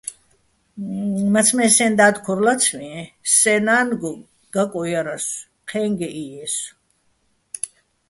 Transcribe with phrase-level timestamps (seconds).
[1.33, 3.01] მაცმე́ სეჼ და́დ ქორ ლაცვიეჼ,
[3.37, 4.11] სეჼ ნა́ნგო
[4.53, 6.69] გაკო ჲარასო̆, ჴე́ნგეჸ ჲიესო̆.